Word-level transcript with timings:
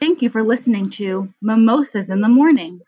Thank 0.00 0.22
you 0.22 0.30
for 0.30 0.42
listening 0.42 0.88
to 0.90 1.30
Mimosas 1.42 2.08
in 2.08 2.22
the 2.22 2.28
Morning. 2.28 2.80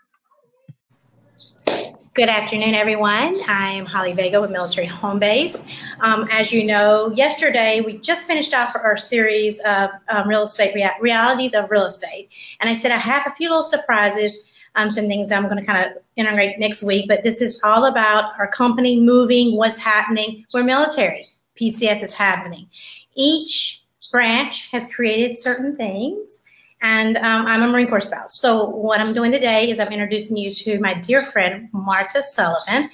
Good 2.15 2.31
afternoon, 2.31 2.75
everyone. 2.75 3.38
I 3.50 3.69
am 3.69 3.85
Holly 3.85 4.15
Vega 4.15 4.41
with 4.41 4.50
Military 4.50 4.87
Home 4.87 5.19
Base. 5.19 5.63
Um, 6.01 6.27
as 6.31 6.55
you 6.55 6.65
know, 6.65 7.13
yesterday 7.13 7.83
we 7.83 7.99
just 7.99 8.27
finished 8.27 8.55
off 8.55 8.75
our 8.75 8.96
series 8.96 9.61
of 9.67 9.91
um, 10.09 10.27
real 10.27 10.45
estate 10.45 10.75
rea- 10.75 10.96
realities 11.03 11.53
of 11.53 11.71
real 11.71 11.85
estate, 11.85 12.30
and 12.61 12.71
I 12.71 12.75
said 12.75 12.93
I 12.93 12.96
have 12.96 13.27
a 13.27 13.35
few 13.35 13.51
little 13.51 13.65
surprises, 13.65 14.45
um, 14.77 14.89
some 14.89 15.07
things 15.07 15.31
I'm 15.31 15.45
going 15.51 15.59
to 15.59 15.67
kind 15.67 15.85
of 15.85 16.03
integrate 16.17 16.59
next 16.59 16.83
week. 16.83 17.09
But 17.09 17.25
this 17.25 17.43
is 17.43 17.61
all 17.63 17.85
about 17.85 18.39
our 18.39 18.49
company 18.49 18.99
moving, 18.99 19.59
what's 19.59 19.77
happening. 19.77 20.47
We're 20.55 20.65
military. 20.65 21.29
PCS 21.61 22.05
is 22.05 22.15
happening. 22.15 22.69
Each 23.15 23.85
branch 24.11 24.71
has 24.71 24.91
created 24.91 25.37
certain 25.37 25.77
things 25.77 26.39
and 26.83 27.17
um, 27.19 27.46
I'm 27.46 27.62
a 27.62 27.69
Marine 27.69 27.86
Corps 27.86 28.00
spouse. 28.00 28.39
So 28.39 28.64
what 28.64 29.00
I'm 29.00 29.14
doing 29.14 29.31
today 29.31 29.71
is 29.71 29.79
I'm 29.79 29.93
introducing 29.93 30.36
you 30.36 30.53
to 30.53 30.81
my 30.81 30.95
dear 30.95 31.25
friend 31.27 31.68
Marta 31.72 32.22
Sullivan, 32.22 32.91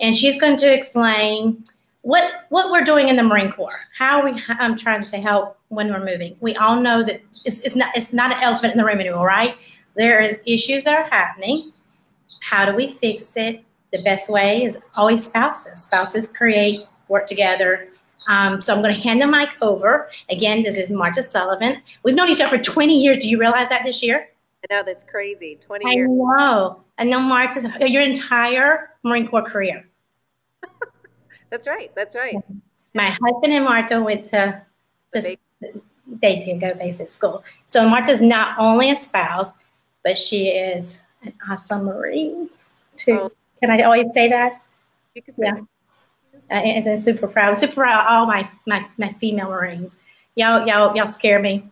and 0.00 0.16
she's 0.16 0.40
going 0.40 0.56
to 0.58 0.72
explain 0.72 1.64
what 2.02 2.46
what 2.48 2.70
we're 2.70 2.84
doing 2.84 3.08
in 3.08 3.16
the 3.16 3.22
Marine 3.22 3.52
Corps, 3.52 3.80
how 3.98 4.24
we 4.24 4.42
I'm 4.48 4.76
trying 4.76 5.04
to 5.04 5.16
help 5.18 5.58
when 5.68 5.88
we're 5.88 6.04
moving. 6.04 6.36
We 6.40 6.56
all 6.56 6.80
know 6.80 7.02
that 7.02 7.20
it's, 7.44 7.60
it's 7.60 7.76
not 7.76 7.94
it's 7.96 8.12
not 8.12 8.32
an 8.32 8.42
elephant 8.42 8.72
in 8.72 8.78
the 8.78 8.84
room 8.84 9.00
anymore, 9.00 9.26
right? 9.26 9.56
There 9.96 10.20
is 10.20 10.38
issues 10.46 10.84
that 10.84 10.94
are 10.94 11.10
happening. 11.10 11.72
How 12.40 12.64
do 12.64 12.74
we 12.74 12.92
fix 12.92 13.32
it? 13.36 13.62
The 13.92 14.02
best 14.02 14.30
way 14.30 14.64
is 14.64 14.78
always 14.96 15.26
spouses. 15.26 15.82
Spouses 15.82 16.26
create, 16.28 16.80
work 17.08 17.26
together, 17.26 17.88
um, 18.28 18.62
so 18.62 18.74
I'm 18.74 18.82
going 18.82 18.94
to 18.94 19.00
hand 19.00 19.20
the 19.20 19.26
mic 19.26 19.50
over. 19.60 20.10
Again, 20.28 20.62
this 20.62 20.76
is 20.76 20.90
Marta 20.90 21.22
Sullivan. 21.22 21.82
We've 22.02 22.14
known 22.14 22.28
each 22.28 22.40
other 22.40 22.56
for 22.56 22.62
20 22.62 23.00
years. 23.00 23.18
Do 23.18 23.28
you 23.28 23.38
realize 23.38 23.68
that 23.68 23.84
this 23.84 24.02
year? 24.02 24.28
I 24.70 24.74
know, 24.74 24.82
that's 24.86 25.04
crazy. 25.04 25.56
20 25.60 25.84
I 25.84 25.90
years. 25.90 26.08
I 26.08 26.12
know. 26.12 26.84
I 26.98 27.04
know 27.04 27.20
Marta, 27.20 27.88
your 27.88 28.02
entire 28.02 28.90
Marine 29.02 29.26
Corps 29.26 29.42
career. 29.42 29.88
that's 31.50 31.66
right. 31.66 31.90
That's 31.96 32.14
right. 32.14 32.36
My 32.94 33.10
husband 33.10 33.52
and 33.52 33.64
Marta 33.64 34.00
went 34.00 34.26
to 34.26 34.62
this, 35.12 35.36
they 36.06 36.36
didn't 36.36 36.60
go 36.60 36.74
basic 36.74 37.10
school. 37.10 37.42
So 37.66 37.88
Marta's 37.88 38.22
not 38.22 38.56
only 38.58 38.90
a 38.90 38.96
spouse, 38.96 39.50
but 40.04 40.18
she 40.18 40.48
is 40.48 40.98
an 41.22 41.32
awesome 41.48 41.84
Marine 41.84 42.50
too. 42.96 43.18
Oh. 43.20 43.32
Can 43.60 43.70
I 43.70 43.82
always 43.82 44.12
say 44.12 44.28
that? 44.28 44.60
You 45.14 45.22
can 45.22 45.34
say 45.36 45.46
yeah. 45.46 45.54
That 45.54 45.66
uh, 46.52 46.56
and 46.56 46.88
I'm 46.88 47.02
super 47.02 47.26
proud. 47.26 47.58
Super 47.58 47.74
proud 47.74 48.00
of 48.00 48.06
all 48.12 48.26
my, 48.26 48.48
my, 48.66 48.86
my 48.98 49.12
female 49.14 49.48
Marines. 49.48 49.96
Y'all, 50.34 50.66
y'all, 50.66 50.94
y'all 50.94 51.06
scare 51.06 51.40
me. 51.40 51.64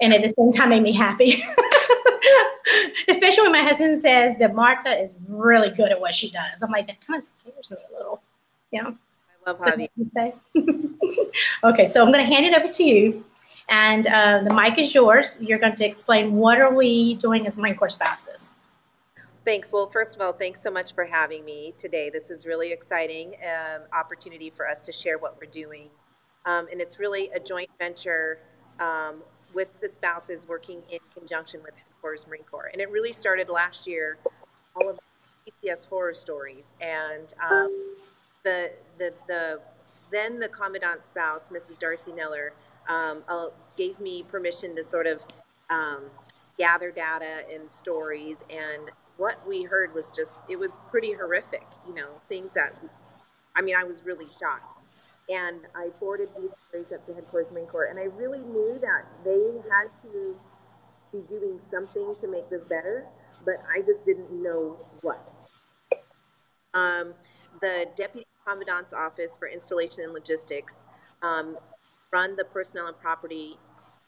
And 0.00 0.12
at 0.12 0.22
the 0.22 0.28
same 0.36 0.52
time 0.52 0.68
make 0.68 0.82
me 0.82 0.92
happy. 0.92 1.42
Especially 3.08 3.42
when 3.42 3.52
my 3.52 3.62
husband 3.62 3.98
says 3.98 4.36
that 4.38 4.54
Marta 4.54 4.90
is 5.02 5.12
really 5.26 5.70
good 5.70 5.90
at 5.90 6.00
what 6.00 6.14
she 6.14 6.30
does. 6.30 6.62
I'm 6.62 6.70
like, 6.70 6.86
that 6.88 7.04
kind 7.06 7.22
of 7.22 7.26
scares 7.26 7.70
me 7.70 7.78
a 7.90 7.96
little. 7.96 8.20
You 8.72 8.82
know? 8.82 8.96
I 9.46 9.50
love 9.50 9.60
having 9.64 9.88
you 9.96 10.10
say. 10.12 10.34
okay, 11.64 11.90
so 11.90 12.04
I'm 12.04 12.12
going 12.12 12.28
to 12.28 12.34
hand 12.34 12.44
it 12.44 12.52
over 12.52 12.70
to 12.72 12.84
you. 12.84 13.24
And 13.68 14.06
uh, 14.06 14.42
the 14.46 14.54
mic 14.54 14.78
is 14.78 14.94
yours. 14.94 15.26
You're 15.40 15.58
going 15.58 15.76
to 15.76 15.84
explain 15.84 16.34
what 16.34 16.60
are 16.60 16.74
we 16.74 17.14
doing 17.14 17.46
as 17.46 17.56
Marine 17.56 17.74
Corps 17.74 17.88
spouses. 17.88 18.50
Thanks. 19.46 19.70
Well, 19.70 19.88
first 19.88 20.16
of 20.16 20.20
all, 20.20 20.32
thanks 20.32 20.60
so 20.60 20.72
much 20.72 20.92
for 20.92 21.04
having 21.04 21.44
me 21.44 21.72
today. 21.78 22.10
This 22.10 22.32
is 22.32 22.46
really 22.46 22.72
exciting 22.72 23.36
um, 23.44 23.82
opportunity 23.92 24.50
for 24.50 24.68
us 24.68 24.80
to 24.80 24.90
share 24.90 25.18
what 25.18 25.38
we're 25.40 25.48
doing, 25.48 25.88
um, 26.46 26.66
and 26.72 26.80
it's 26.80 26.98
really 26.98 27.30
a 27.32 27.38
joint 27.38 27.70
venture 27.78 28.40
um, 28.80 29.22
with 29.54 29.68
the 29.80 29.88
spouses 29.88 30.48
working 30.48 30.82
in 30.90 30.98
conjunction 31.16 31.62
with 31.62 31.74
Headquarters 31.76 32.26
Marine 32.26 32.42
Corps. 32.50 32.70
And 32.72 32.82
it 32.82 32.90
really 32.90 33.12
started 33.12 33.48
last 33.48 33.86
year. 33.86 34.18
All 34.74 34.90
of 34.90 34.98
PCS 35.46 35.86
horror 35.86 36.12
stories, 36.12 36.74
and 36.80 37.32
um, 37.40 37.94
the 38.42 38.72
the 38.98 39.14
the 39.28 39.60
then 40.10 40.40
the 40.40 40.48
commandant's 40.48 41.06
spouse, 41.06 41.50
Mrs. 41.50 41.78
Darcy 41.78 42.10
Neller, 42.10 42.50
um, 42.88 43.22
uh, 43.28 43.50
gave 43.76 44.00
me 44.00 44.24
permission 44.24 44.74
to 44.74 44.82
sort 44.82 45.06
of 45.06 45.24
um, 45.70 46.06
gather 46.58 46.90
data 46.90 47.44
and 47.54 47.70
stories 47.70 48.38
and 48.50 48.90
what 49.16 49.46
we 49.46 49.64
heard 49.64 49.94
was 49.94 50.10
just 50.10 50.38
it 50.48 50.58
was 50.58 50.78
pretty 50.90 51.12
horrific 51.12 51.66
you 51.86 51.94
know 51.94 52.08
things 52.28 52.52
that 52.52 52.76
i 53.54 53.62
mean 53.62 53.74
i 53.76 53.84
was 53.84 54.02
really 54.04 54.26
shocked. 54.38 54.76
And 55.28 55.60
i 55.74 55.88
forwarded 55.98 56.28
these 56.40 56.54
stories 56.68 56.92
up 56.92 57.04
to 57.06 57.14
headquarters 57.14 57.50
marine 57.52 57.66
corps 57.66 57.86
and 57.86 57.98
i 57.98 58.04
really 58.04 58.40
knew 58.40 58.78
that 58.80 59.06
they 59.24 59.60
had 59.70 59.88
to 60.02 60.36
be 61.12 61.20
doing 61.28 61.58
something 61.58 62.14
to 62.18 62.28
make 62.28 62.48
this 62.50 62.64
better 62.64 63.06
but 63.44 63.62
i 63.74 63.80
just 63.80 64.04
didn't 64.04 64.30
know 64.30 64.76
what. 65.02 65.32
Um, 66.74 67.14
the 67.60 67.86
deputy 67.96 68.26
commandant's 68.46 68.92
office 68.92 69.36
for 69.36 69.48
installation 69.48 70.02
and 70.02 70.12
logistics 70.12 70.86
um, 71.22 71.56
run 72.12 72.36
the 72.36 72.44
personnel 72.44 72.86
and 72.88 72.98
property 72.98 73.58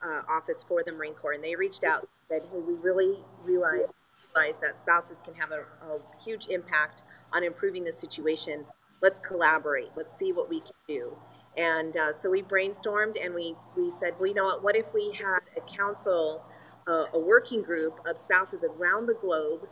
uh, 0.02 0.20
office 0.28 0.62
for 0.62 0.82
the 0.84 0.92
marine 0.92 1.14
corps 1.14 1.32
and 1.32 1.42
they 1.42 1.56
reached 1.56 1.82
out 1.82 2.00
and 2.00 2.08
said 2.28 2.48
hey 2.52 2.58
we 2.60 2.74
really 2.74 3.18
realize 3.44 3.90
realize 4.38 4.58
that 4.60 4.80
spouses 4.80 5.20
can 5.20 5.34
have 5.34 5.50
a, 5.52 5.60
a 5.86 5.98
huge 6.22 6.46
impact 6.48 7.02
on 7.32 7.44
improving 7.44 7.84
the 7.84 7.92
situation. 7.92 8.64
Let's 9.02 9.18
collaborate. 9.18 9.90
Let's 9.96 10.16
see 10.16 10.32
what 10.32 10.48
we 10.48 10.60
can 10.60 10.72
do. 10.86 11.16
And 11.56 11.96
uh, 11.96 12.12
so 12.12 12.30
we 12.30 12.42
brainstormed 12.42 13.16
and 13.22 13.34
we, 13.34 13.54
we 13.76 13.90
said, 13.90 14.14
well, 14.18 14.28
you 14.28 14.34
know 14.34 14.44
what, 14.44 14.62
what 14.62 14.76
if 14.76 14.92
we 14.94 15.12
had 15.12 15.40
a 15.56 15.60
council, 15.60 16.44
uh, 16.86 17.04
a 17.12 17.18
working 17.18 17.62
group 17.62 17.98
of 18.06 18.16
spouses 18.16 18.64
around 18.64 19.06
the 19.06 19.14
globe 19.14 19.68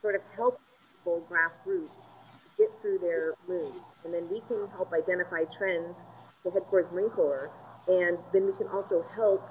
sort 0.00 0.14
of 0.14 0.22
help 0.34 0.60
people 0.96 1.26
grassroots 1.30 2.14
get 2.56 2.76
through 2.80 2.98
their 2.98 3.34
moves. 3.48 3.86
And 4.04 4.12
then 4.12 4.28
we 4.30 4.40
can 4.48 4.68
help 4.74 4.92
identify 4.92 5.44
trends 5.44 5.98
to 6.42 6.50
Headquarters 6.50 6.90
Marine 6.90 7.10
Corps. 7.10 7.50
And 7.86 8.18
then 8.32 8.46
we 8.46 8.52
can 8.52 8.66
also 8.68 9.04
help 9.14 9.48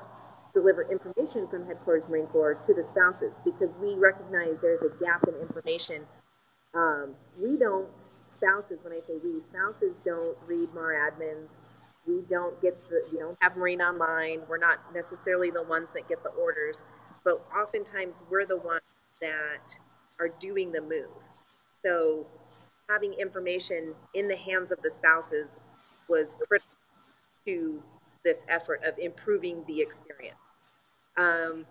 deliver 0.58 0.92
information 0.92 1.48
from 1.48 1.68
Headquarters 1.68 2.08
Marine 2.10 2.26
Corps 2.28 2.56
to 2.56 2.74
the 2.74 2.82
spouses 2.82 3.40
because 3.46 3.76
we 3.76 3.94
recognize 3.94 4.60
there's 4.60 4.82
a 4.82 4.90
gap 5.04 5.24
in 5.28 5.36
information. 5.36 6.04
Um, 6.74 7.14
we 7.40 7.58
don't, 7.58 8.10
spouses, 8.34 8.80
when 8.84 8.92
I 8.92 9.00
say 9.00 9.14
we, 9.24 9.40
spouses 9.40 10.00
don't 10.04 10.36
read 10.48 10.74
MAR 10.74 10.94
admins. 10.94 11.52
We 12.08 12.22
don't 12.28 12.60
get 12.60 12.90
the, 12.90 13.04
we 13.12 13.20
don't 13.20 13.38
have 13.42 13.56
Marine 13.56 13.82
Online. 13.82 14.42
We're 14.50 14.58
not 14.58 14.80
necessarily 14.96 15.52
the 15.52 15.62
ones 15.62 15.90
that 15.94 16.10
get 16.10 16.24
the 16.24 16.30
orders, 16.30 16.84
but 17.24 17.46
oftentimes 17.56 18.24
we're 18.28 18.48
the 18.48 18.58
ones 18.58 18.82
that 19.22 19.78
are 20.20 20.30
doing 20.40 20.72
the 20.72 20.82
move. 20.82 21.22
So 21.86 22.26
having 22.90 23.14
information 23.14 23.94
in 24.16 24.28
the 24.28 24.38
hands 24.38 24.72
of 24.72 24.82
the 24.82 24.90
spouses 24.90 25.60
was 26.10 26.36
critical 26.48 26.72
to 27.46 27.84
this 28.24 28.44
effort 28.50 28.82
of 28.84 28.98
improving 28.98 29.64
the 29.68 29.82
experience. 29.82 30.38
Um, 31.18 31.66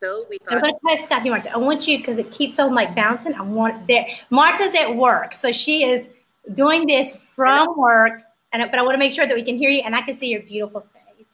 so 0.00 0.26
we 0.28 0.38
thought. 0.38 0.54
I'm 0.54 0.60
going 0.60 0.74
to 0.74 0.80
try 0.80 0.96
to 0.96 1.02
stop 1.02 1.24
you, 1.24 1.30
Marta. 1.30 1.52
I 1.52 1.56
want 1.56 1.86
you 1.88 1.98
because 1.98 2.18
it 2.18 2.30
keeps 2.30 2.58
on 2.58 2.74
like 2.74 2.94
bouncing. 2.94 3.34
I 3.34 3.42
want 3.42 3.86
there. 3.86 4.06
Marta's 4.30 4.74
at 4.74 4.94
work, 4.94 5.34
so 5.34 5.52
she 5.52 5.84
is 5.84 6.08
doing 6.54 6.86
this 6.86 7.16
from 7.34 7.78
work, 7.78 8.22
and 8.52 8.70
but 8.70 8.78
I 8.78 8.82
want 8.82 8.94
to 8.94 8.98
make 8.98 9.12
sure 9.12 9.26
that 9.26 9.34
we 9.34 9.42
can 9.42 9.56
hear 9.56 9.70
you 9.70 9.82
and 9.84 9.94
I 9.94 10.02
can 10.02 10.16
see 10.16 10.28
your 10.28 10.42
beautiful 10.42 10.80
face. 10.80 11.26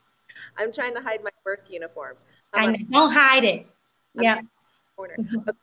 I'm 0.59 0.73
trying 0.73 0.95
to 0.95 1.01
hide 1.01 1.25
my 1.25 1.31
work 1.45 1.65
uniform. 1.71 2.17
I 2.53 2.67
know. 2.67 2.79
Don't 2.91 3.13
hide 3.13 3.45
it. 3.45 3.67
I'm 4.17 4.23
yeah. 4.23 4.41
Corner. 4.95 5.17
Okay. 5.19 5.59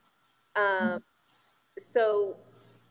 Um, 0.56 1.02
so 1.78 2.36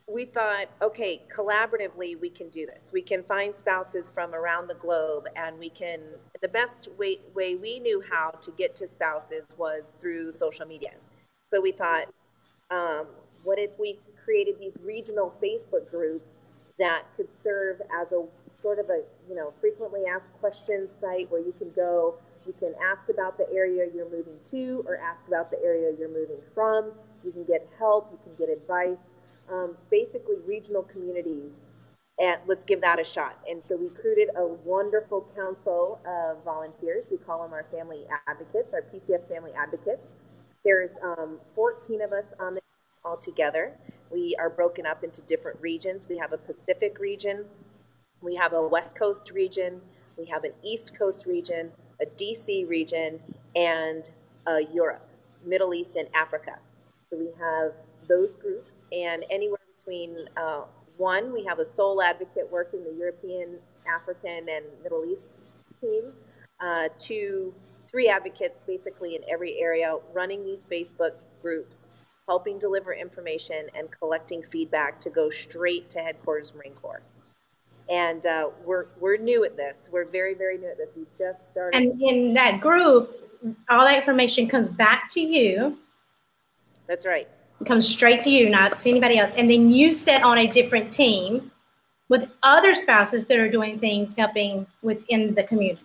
we 0.09 0.25
thought, 0.25 0.65
okay, 0.81 1.21
collaboratively, 1.33 2.19
we 2.19 2.29
can 2.29 2.49
do 2.49 2.65
this. 2.65 2.89
We 2.91 3.01
can 3.01 3.23
find 3.23 3.55
spouses 3.55 4.09
from 4.09 4.33
around 4.33 4.67
the 4.67 4.75
globe, 4.75 5.27
and 5.35 5.57
we 5.59 5.69
can. 5.69 5.99
The 6.41 6.47
best 6.47 6.89
way, 6.97 7.19
way 7.35 7.55
we 7.55 7.79
knew 7.79 8.01
how 8.09 8.31
to 8.31 8.51
get 8.51 8.75
to 8.77 8.87
spouses 8.87 9.45
was 9.57 9.93
through 9.97 10.31
social 10.31 10.65
media. 10.65 10.91
So 11.53 11.61
we 11.61 11.71
thought, 11.71 12.05
um, 12.71 13.07
what 13.43 13.59
if 13.59 13.71
we 13.79 13.99
created 14.23 14.55
these 14.59 14.77
regional 14.83 15.35
Facebook 15.41 15.89
groups 15.91 16.41
that 16.79 17.03
could 17.15 17.31
serve 17.31 17.81
as 18.01 18.11
a 18.11 18.25
sort 18.57 18.79
of 18.79 18.89
a 18.89 19.03
you 19.29 19.35
know 19.35 19.53
frequently 19.61 20.01
asked 20.09 20.33
questions 20.39 20.91
site 20.91 21.29
where 21.31 21.41
you 21.41 21.53
can 21.59 21.71
go, 21.75 22.15
you 22.47 22.53
can 22.53 22.73
ask 22.83 23.09
about 23.09 23.37
the 23.37 23.47
area 23.53 23.87
you're 23.93 24.09
moving 24.09 24.39
to, 24.45 24.83
or 24.87 24.97
ask 24.97 25.27
about 25.27 25.51
the 25.51 25.59
area 25.63 25.91
you're 25.99 26.09
moving 26.09 26.41
from. 26.55 26.93
You 27.23 27.31
can 27.31 27.43
get 27.43 27.67
help, 27.77 28.09
you 28.11 28.19
can 28.23 28.33
get 28.35 28.51
advice 28.51 29.11
um, 29.51 29.75
basically 29.89 30.35
regional 30.45 30.83
communities 30.83 31.61
and 32.19 32.39
let's 32.47 32.65
give 32.65 32.81
that 32.81 32.99
a 32.99 33.03
shot. 33.03 33.39
And 33.49 33.63
so 33.63 33.77
we 33.77 33.87
recruited 33.87 34.29
a 34.35 34.45
wonderful 34.45 35.25
council 35.35 35.99
of 36.05 36.43
volunteers. 36.43 37.07
We 37.09 37.17
call 37.17 37.43
them 37.43 37.53
our 37.53 37.65
family 37.71 38.05
advocates, 38.27 38.73
our 38.73 38.81
PCS 38.81 39.27
family 39.29 39.51
advocates. 39.57 40.11
There's 40.65 40.95
um, 41.01 41.39
14 41.47 42.01
of 42.01 42.11
us 42.11 42.33
on 42.39 42.55
the 42.55 42.61
all 43.05 43.15
together. 43.15 43.77
We 44.11 44.35
are 44.37 44.49
broken 44.49 44.85
up 44.85 45.03
into 45.05 45.21
different 45.21 45.59
regions. 45.61 46.09
We 46.09 46.17
have 46.17 46.33
a 46.33 46.37
Pacific 46.37 46.99
region, 46.99 47.45
we 48.21 48.35
have 48.35 48.51
a 48.51 48.67
West 48.67 48.97
Coast 48.97 49.31
region, 49.31 49.81
we 50.17 50.25
have 50.25 50.43
an 50.43 50.51
East 50.63 50.97
Coast 50.97 51.25
region, 51.25 51.71
a 52.01 52.05
DC 52.05 52.67
region, 52.67 53.21
and 53.55 54.09
a 54.47 54.61
Europe 54.73 55.07
Middle 55.45 55.73
East 55.73 55.95
and 55.95 56.09
Africa. 56.13 56.59
So 57.09 57.17
we 57.17 57.29
have 57.39 57.73
those 58.09 58.35
groups, 58.35 58.83
and 58.91 59.23
anywhere 59.29 59.59
between 59.77 60.27
uh, 60.35 60.63
one, 60.97 61.31
we 61.31 61.45
have 61.45 61.59
a 61.59 61.65
sole 61.65 62.01
advocate 62.01 62.47
working 62.51 62.83
the 62.83 62.93
European, 62.93 63.57
African, 63.93 64.49
and 64.49 64.65
Middle 64.83 65.05
East 65.05 65.39
team. 65.79 66.11
Uh, 66.59 66.89
two, 66.97 67.53
three 67.87 68.09
advocates 68.09 68.61
basically 68.61 69.15
in 69.15 69.21
every 69.31 69.59
area 69.61 69.95
running 70.13 70.43
these 70.43 70.65
Facebook 70.65 71.11
groups, 71.41 71.97
helping 72.27 72.59
deliver 72.59 72.93
information 72.93 73.67
and 73.75 73.89
collecting 73.91 74.43
feedback 74.43 74.99
to 74.99 75.09
go 75.09 75.29
straight 75.29 75.89
to 75.89 75.99
headquarters 75.99 76.53
Marine 76.53 76.73
Corps. 76.73 77.01
And 77.89 78.25
uh, 78.25 78.49
we're 78.65 78.87
we're 78.99 79.17
new 79.17 79.45
at 79.45 79.55
this. 79.55 79.89
We're 79.91 80.05
very 80.05 80.33
very 80.33 80.57
new 80.57 80.69
at 80.69 80.77
this. 80.77 80.91
We 80.95 81.05
just 81.17 81.47
started. 81.47 81.81
And 81.81 82.01
in 82.01 82.33
that 82.33 82.59
group, 82.59 83.15
all 83.69 83.85
that 83.85 83.97
information 83.97 84.47
comes 84.47 84.69
back 84.69 85.09
to 85.13 85.21
you. 85.21 85.75
That's 86.87 87.05
right. 87.05 87.27
Comes 87.65 87.87
straight 87.87 88.21
to 88.21 88.29
you, 88.29 88.49
not 88.49 88.79
to 88.81 88.89
anybody 88.89 89.17
else. 89.17 89.33
And 89.35 89.49
then 89.49 89.69
you 89.69 89.93
sit 89.93 90.23
on 90.23 90.37
a 90.37 90.47
different 90.47 90.91
team 90.91 91.51
with 92.07 92.29
other 92.41 92.73
spouses 92.73 93.27
that 93.27 93.37
are 93.37 93.49
doing 93.49 93.79
things 93.79 94.15
helping 94.15 94.65
within 94.81 95.35
the 95.35 95.43
community. 95.43 95.83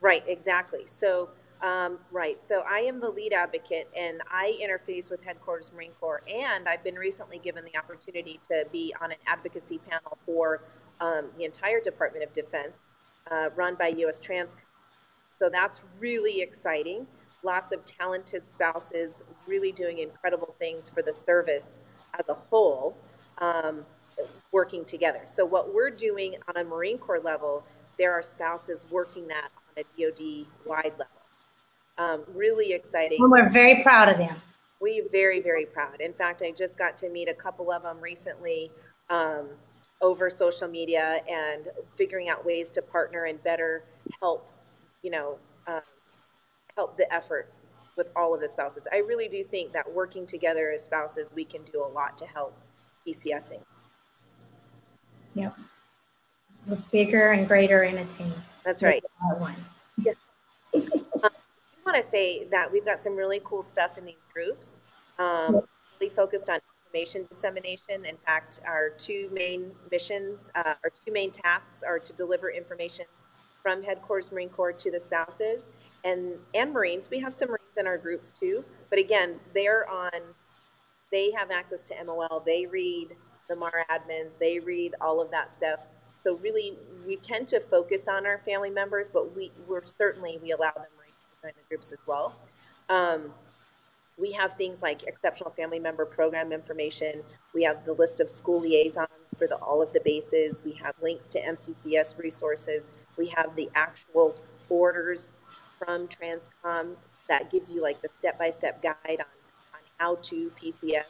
Right, 0.00 0.22
exactly. 0.26 0.86
So, 0.86 1.30
um, 1.62 1.98
right. 2.12 2.40
So 2.40 2.62
I 2.68 2.78
am 2.80 3.00
the 3.00 3.08
lead 3.08 3.32
advocate 3.32 3.88
and 3.96 4.20
I 4.30 4.56
interface 4.62 5.10
with 5.10 5.22
Headquarters 5.24 5.72
Marine 5.74 5.90
Corps. 5.98 6.22
And 6.32 6.68
I've 6.68 6.84
been 6.84 6.94
recently 6.94 7.38
given 7.38 7.64
the 7.64 7.76
opportunity 7.76 8.38
to 8.48 8.64
be 8.72 8.94
on 9.00 9.10
an 9.10 9.18
advocacy 9.26 9.78
panel 9.78 10.18
for 10.24 10.62
um, 11.00 11.30
the 11.36 11.44
entire 11.44 11.80
Department 11.80 12.24
of 12.24 12.32
Defense 12.32 12.84
uh, 13.30 13.50
run 13.56 13.74
by 13.74 13.88
U.S. 13.88 14.20
Trans. 14.20 14.56
So 15.40 15.48
that's 15.48 15.82
really 15.98 16.40
exciting. 16.40 17.06
Lots 17.42 17.72
of 17.72 17.84
talented 17.84 18.50
spouses 18.50 19.22
really 19.46 19.72
doing 19.72 19.98
incredible 19.98 20.54
things 20.58 20.90
for 20.90 21.02
the 21.02 21.12
service 21.12 21.80
as 22.18 22.28
a 22.28 22.34
whole, 22.34 22.96
um, 23.38 23.84
working 24.52 24.84
together. 24.84 25.20
So, 25.24 25.44
what 25.44 25.72
we're 25.72 25.90
doing 25.90 26.34
on 26.48 26.56
a 26.60 26.64
Marine 26.64 26.98
Corps 26.98 27.20
level, 27.20 27.64
there 27.98 28.12
are 28.12 28.22
spouses 28.22 28.86
working 28.90 29.28
that 29.28 29.50
on 29.54 29.84
a 29.84 30.10
DoD 30.10 30.46
wide 30.66 30.92
level. 30.98 31.06
Um, 31.98 32.24
really 32.34 32.72
exciting. 32.72 33.18
And 33.20 33.30
we're 33.30 33.50
very 33.50 33.82
proud 33.82 34.08
of 34.08 34.18
them. 34.18 34.36
We 34.80 35.02
very, 35.10 35.40
very 35.40 35.66
proud. 35.66 36.00
In 36.00 36.12
fact, 36.12 36.42
I 36.44 36.52
just 36.52 36.78
got 36.78 36.96
to 36.98 37.08
meet 37.08 37.28
a 37.28 37.34
couple 37.34 37.72
of 37.72 37.82
them 37.82 38.00
recently 38.00 38.70
um, 39.10 39.48
over 40.00 40.30
social 40.30 40.68
media 40.68 41.20
and 41.28 41.68
figuring 41.96 42.28
out 42.28 42.44
ways 42.44 42.70
to 42.72 42.82
partner 42.82 43.24
and 43.24 43.42
better 43.42 43.84
help, 44.20 44.48
you 45.02 45.10
know, 45.10 45.38
um, 45.66 45.80
help 46.78 46.96
the 46.96 47.12
effort 47.12 47.52
with 47.96 48.08
all 48.14 48.32
of 48.32 48.40
the 48.40 48.48
spouses. 48.48 48.86
I 48.92 48.98
really 48.98 49.26
do 49.26 49.42
think 49.42 49.72
that 49.72 49.92
working 49.92 50.24
together 50.24 50.70
as 50.70 50.84
spouses, 50.84 51.34
we 51.34 51.44
can 51.44 51.62
do 51.64 51.84
a 51.84 51.90
lot 51.90 52.16
to 52.18 52.24
help 52.24 52.56
PCSing. 53.04 53.60
Yep. 55.34 55.56
We're 56.68 56.78
bigger 56.92 57.32
and 57.32 57.48
greater 57.48 57.82
in 57.82 57.98
a 57.98 58.04
team. 58.04 58.32
That's 58.64 58.84
right. 58.84 59.02
One. 59.38 59.56
Yeah. 60.04 60.12
um, 60.74 60.84
I 61.24 61.30
want 61.84 61.96
to 61.96 62.02
say 62.04 62.44
that 62.44 62.70
we've 62.70 62.84
got 62.84 63.00
some 63.00 63.16
really 63.16 63.40
cool 63.42 63.62
stuff 63.62 63.98
in 63.98 64.04
these 64.04 64.26
groups. 64.32 64.76
Um, 65.18 65.62
really 66.00 66.14
focused 66.14 66.48
on 66.48 66.60
information 66.86 67.26
dissemination. 67.28 68.04
In 68.04 68.16
fact, 68.24 68.60
our 68.64 68.90
two 68.90 69.30
main 69.32 69.72
missions, 69.90 70.52
uh, 70.54 70.74
our 70.84 70.90
two 70.90 71.12
main 71.12 71.32
tasks 71.32 71.82
are 71.82 71.98
to 71.98 72.12
deliver 72.12 72.52
information 72.52 73.06
from 73.62 73.82
Headquarters 73.82 74.30
Marine 74.30 74.48
Corps 74.48 74.72
to 74.72 74.92
the 74.92 75.00
spouses 75.00 75.70
and 76.04 76.34
and 76.54 76.72
Marines. 76.72 77.10
We 77.10 77.20
have 77.20 77.32
some 77.32 77.48
Marines 77.48 77.76
in 77.76 77.86
our 77.86 77.98
groups 77.98 78.32
too, 78.32 78.64
but 78.90 78.98
again, 78.98 79.40
they're 79.54 79.88
on. 79.88 80.10
They 81.10 81.30
have 81.32 81.50
access 81.50 81.84
to 81.88 82.04
MOL. 82.04 82.42
They 82.44 82.66
read 82.66 83.16
the 83.48 83.56
MAR 83.56 83.86
admins. 83.90 84.38
They 84.38 84.58
read 84.58 84.94
all 85.00 85.22
of 85.22 85.30
that 85.30 85.54
stuff. 85.54 85.88
So 86.14 86.36
really, 86.36 86.76
we 87.06 87.16
tend 87.16 87.48
to 87.48 87.60
focus 87.60 88.08
on 88.08 88.26
our 88.26 88.38
family 88.38 88.70
members, 88.70 89.10
but 89.10 89.34
we 89.34 89.50
we're 89.66 89.82
certainly 89.82 90.38
we 90.42 90.52
allow 90.52 90.72
them 90.72 90.84
to 90.84 91.42
join 91.42 91.52
the 91.56 91.68
groups 91.68 91.92
as 91.92 92.00
well. 92.06 92.34
Um, 92.88 93.32
we 94.18 94.32
have 94.32 94.54
things 94.54 94.82
like 94.82 95.04
exceptional 95.04 95.50
family 95.50 95.78
member 95.78 96.04
program 96.04 96.52
information. 96.52 97.22
We 97.54 97.62
have 97.62 97.84
the 97.84 97.92
list 97.92 98.20
of 98.20 98.28
school 98.28 98.60
liaisons 98.60 99.32
for 99.38 99.46
the, 99.46 99.54
all 99.56 99.80
of 99.80 99.92
the 99.92 100.00
bases. 100.04 100.62
We 100.64 100.72
have 100.82 100.94
links 101.00 101.28
to 101.30 101.40
MCCS 101.40 102.18
resources. 102.18 102.90
We 103.16 103.28
have 103.28 103.54
the 103.54 103.70
actual 103.76 104.34
orders 104.68 105.38
from 105.78 106.08
Transcom 106.08 106.96
that 107.28 107.50
gives 107.50 107.70
you 107.70 107.82
like 107.82 108.00
the 108.02 108.08
step-by-step 108.18 108.82
guide 108.82 108.96
on, 109.06 109.26
on 109.74 109.80
how 109.98 110.16
to 110.16 110.50
PCS. 110.60 111.02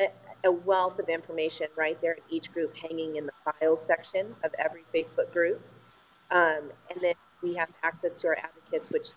A, 0.00 0.08
a 0.44 0.52
wealth 0.52 1.00
of 1.00 1.08
information 1.08 1.66
right 1.76 2.00
there 2.00 2.12
in 2.12 2.22
each 2.30 2.52
group 2.52 2.76
hanging 2.76 3.16
in 3.16 3.26
the 3.26 3.32
files 3.44 3.84
section 3.84 4.34
of 4.44 4.54
every 4.58 4.84
Facebook 4.94 5.32
group. 5.32 5.60
Um, 6.30 6.70
and 6.90 7.02
then 7.02 7.14
we 7.42 7.54
have 7.56 7.68
access 7.82 8.14
to 8.16 8.28
our 8.28 8.38
advocates, 8.38 8.90
which 8.90 9.08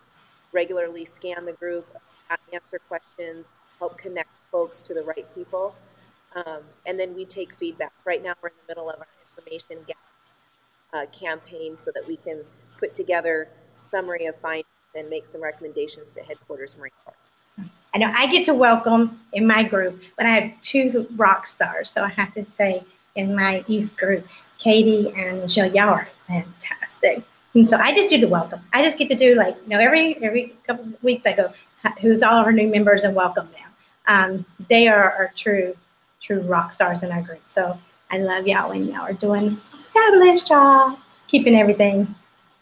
regularly 0.51 1.05
scan 1.05 1.45
the 1.45 1.53
group, 1.53 1.85
answer 2.51 2.79
questions, 2.87 3.51
help 3.79 3.97
connect 3.97 4.41
folks 4.51 4.81
to 4.81 4.94
the 4.94 5.03
right 5.03 5.33
people. 5.35 5.75
Um, 6.35 6.61
and 6.85 6.99
then 6.99 7.13
we 7.13 7.25
take 7.25 7.53
feedback. 7.53 7.94
Right 8.05 8.23
now, 8.23 8.33
we're 8.41 8.49
in 8.49 8.55
the 8.65 8.71
middle 8.71 8.89
of 8.89 8.99
our 8.99 9.07
information 9.37 9.77
gap 9.87 9.97
uh, 10.94 11.05
campaign 11.07 11.75
so 11.75 11.91
that 11.94 12.07
we 12.07 12.17
can 12.17 12.44
put 12.79 12.94
together 12.94 13.49
summary 13.75 14.25
of 14.25 14.35
findings 14.37 14.70
and 14.95 15.09
make 15.09 15.25
some 15.25 15.41
recommendations 15.41 16.11
to 16.13 16.21
headquarters 16.21 16.75
Marine 16.77 16.91
Corps. 17.05 17.15
I 17.93 17.97
know 17.97 18.11
I 18.15 18.27
get 18.27 18.45
to 18.45 18.53
welcome 18.53 19.19
in 19.33 19.45
my 19.45 19.63
group, 19.63 20.01
but 20.17 20.25
I 20.25 20.29
have 20.29 20.61
two 20.61 21.07
rock 21.15 21.47
stars. 21.47 21.89
So 21.89 22.03
I 22.03 22.09
have 22.09 22.33
to 22.35 22.45
say, 22.45 22.83
in 23.15 23.35
my 23.35 23.63
East 23.67 23.97
group, 23.97 24.25
Katie 24.57 25.11
and 25.15 25.41
Michelle, 25.41 25.69
y'all 25.73 25.89
are 25.89 26.07
fantastic. 26.27 27.23
And 27.53 27.67
so 27.67 27.75
I 27.77 27.93
just 27.93 28.09
do 28.09 28.19
the 28.19 28.27
welcome. 28.29 28.61
I 28.71 28.83
just 28.83 28.97
get 28.97 29.09
to 29.09 29.15
do 29.15 29.35
like, 29.35 29.57
you 29.63 29.69
know, 29.69 29.79
every 29.79 30.15
every 30.23 30.55
couple 30.65 30.85
of 30.85 31.03
weeks 31.03 31.25
I 31.25 31.33
go, 31.33 31.51
who's 31.99 32.23
all 32.23 32.39
of 32.39 32.45
our 32.45 32.53
new 32.53 32.67
members 32.67 33.03
and 33.03 33.13
welcome 33.13 33.49
them. 33.51 33.69
Um, 34.07 34.45
they 34.69 34.87
are, 34.87 35.11
are 35.11 35.31
true, 35.35 35.75
true 36.21 36.41
rock 36.41 36.71
stars 36.71 37.03
in 37.03 37.11
our 37.11 37.21
group. 37.21 37.41
So 37.47 37.77
I 38.09 38.19
love 38.19 38.47
y'all 38.47 38.71
and 38.71 38.87
y'all 38.87 39.01
are 39.01 39.13
doing 39.13 39.59
a 39.73 39.77
fabulous 39.77 40.44
job 40.44 40.97
keeping 41.27 41.55
everything 41.55 42.13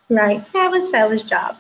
right. 0.10 0.46
Fabulous, 0.48 0.90
fabulous 0.90 1.24
job. 1.24 1.58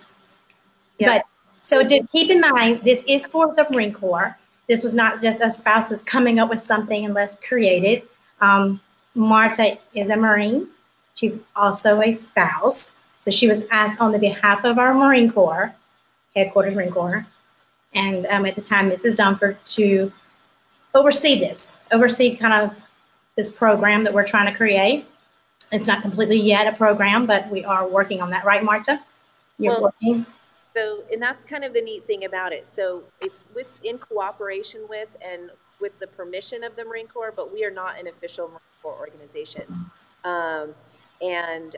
But 0.99 1.25
so 1.61 1.87
to 1.87 2.07
keep 2.07 2.29
in 2.29 2.41
mind, 2.41 2.81
this 2.83 3.03
is 3.07 3.25
for 3.25 3.53
the 3.55 3.65
Marine 3.71 3.93
Corps. 3.93 4.37
This 4.67 4.83
was 4.83 4.93
not 4.93 5.21
just 5.21 5.41
a 5.41 5.51
spouses 5.51 6.01
coming 6.01 6.39
up 6.39 6.49
with 6.49 6.61
something 6.61 7.05
and 7.05 7.13
let's 7.13 7.35
create 7.47 7.83
it. 7.83 8.09
Um, 8.41 8.79
Marta 9.15 9.77
is 9.93 10.09
a 10.09 10.15
Marine. 10.15 10.67
She's 11.15 11.33
also 11.55 12.01
a 12.01 12.13
spouse. 12.13 12.95
So 13.25 13.31
she 13.31 13.47
was 13.47 13.63
asked 13.71 13.99
on 13.99 14.11
the 14.11 14.19
behalf 14.19 14.63
of 14.63 14.79
our 14.79 14.93
Marine 14.93 15.31
Corps, 15.31 15.73
headquarters 16.35 16.75
Marine 16.75 16.91
Corps, 16.91 17.27
and 17.93 18.25
um, 18.27 18.45
at 18.45 18.55
the 18.55 18.61
time, 18.61 18.89
Mrs. 18.89 19.15
Dunford, 19.15 19.57
to 19.75 20.11
oversee 20.93 21.39
this, 21.39 21.81
oversee 21.91 22.35
kind 22.35 22.53
of 22.53 22.77
this 23.35 23.51
program 23.51 24.03
that 24.03 24.13
we're 24.13 24.25
trying 24.25 24.51
to 24.51 24.55
create. 24.55 25.05
It's 25.71 25.87
not 25.87 26.01
completely 26.01 26.39
yet 26.39 26.71
a 26.71 26.75
program, 26.75 27.25
but 27.25 27.49
we 27.49 27.63
are 27.63 27.87
working 27.87 28.21
on 28.21 28.29
that, 28.31 28.45
right, 28.45 28.63
Marta? 28.63 29.01
You're 29.57 29.73
well, 29.73 29.93
working. 30.01 30.25
So, 30.75 31.03
and 31.11 31.21
that's 31.21 31.43
kind 31.43 31.63
of 31.63 31.73
the 31.73 31.81
neat 31.81 32.05
thing 32.05 32.25
about 32.25 32.53
it. 32.53 32.65
So, 32.65 33.03
it's 33.21 33.49
with 33.55 33.73
in 33.83 33.97
cooperation 33.97 34.85
with 34.89 35.09
and 35.21 35.51
with 35.81 35.97
the 35.99 36.07
permission 36.07 36.63
of 36.63 36.75
the 36.75 36.85
Marine 36.85 37.07
Corps, 37.07 37.33
but 37.35 37.51
we 37.51 37.63
are 37.63 37.71
not 37.71 37.99
an 37.99 38.07
official 38.07 38.47
Marine 38.47 38.59
Corps 38.81 38.97
organization. 38.99 39.63
Um, 40.23 40.75
and 41.21 41.75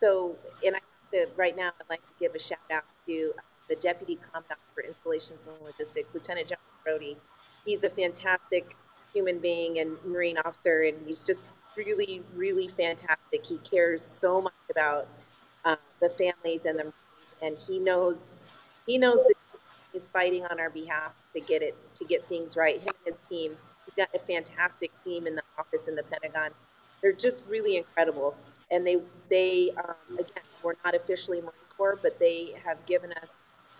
so, 0.00 0.36
and 0.64 0.76
I 0.76 0.80
to, 1.12 1.26
right 1.36 1.56
now, 1.56 1.70
I'd 1.80 1.90
like 1.90 2.06
to 2.06 2.14
give 2.18 2.34
a 2.34 2.38
shout 2.38 2.58
out 2.70 2.84
to 3.06 3.32
the 3.68 3.76
Deputy 3.76 4.16
Commandant 4.16 4.60
for 4.74 4.82
Installations 4.82 5.40
and 5.46 5.64
Logistics, 5.64 6.14
Lieutenant 6.14 6.48
general 6.48 6.64
Brody. 6.84 7.16
He's 7.64 7.84
a 7.84 7.90
fantastic 7.90 8.76
human 9.12 9.38
being 9.38 9.78
and 9.78 9.96
Marine 10.04 10.38
officer, 10.38 10.82
and 10.82 10.96
he's 11.06 11.22
just 11.22 11.46
really, 11.76 12.22
really 12.34 12.68
fantastic. 12.68 13.44
He 13.44 13.58
cares 13.58 14.02
so 14.02 14.40
much 14.40 14.52
about 14.70 15.08
uh, 15.64 15.76
the 16.00 16.08
families 16.10 16.64
and 16.64 16.78
the 16.78 16.92
and 17.42 17.58
he 17.58 17.78
knows 17.78 18.32
he 18.86 18.98
knows 18.98 19.22
that 19.22 19.34
he's 19.92 20.08
fighting 20.08 20.44
on 20.46 20.58
our 20.60 20.70
behalf 20.70 21.12
to 21.34 21.40
get 21.40 21.62
it 21.62 21.76
to 21.94 22.04
get 22.04 22.28
things 22.28 22.56
right. 22.56 22.80
Him 22.80 22.94
and 23.06 23.14
his 23.14 23.28
team. 23.28 23.56
He's 23.86 23.94
got 23.96 24.08
a 24.14 24.18
fantastic 24.18 24.92
team 25.02 25.26
in 25.26 25.34
the 25.34 25.42
office 25.58 25.88
in 25.88 25.94
the 25.94 26.02
Pentagon. 26.04 26.50
They're 27.02 27.12
just 27.12 27.44
really 27.48 27.76
incredible, 27.76 28.36
and 28.70 28.86
they 28.86 28.98
they 29.28 29.70
um, 29.76 30.14
again 30.18 30.44
we're 30.62 30.74
not 30.84 30.94
officially 30.94 31.40
Marine 31.40 31.52
Corps, 31.76 31.98
but 32.00 32.18
they 32.18 32.54
have 32.64 32.84
given 32.86 33.12
us 33.12 33.30